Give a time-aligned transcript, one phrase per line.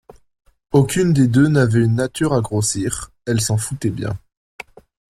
[0.71, 3.11] Aucune des deux n’avait une nature à grossir.
[3.27, 4.17] Elles s’en foutaient bien.